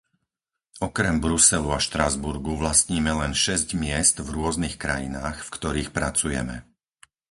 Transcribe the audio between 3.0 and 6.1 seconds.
len šesť miest v rôznych krajinách, v ktorých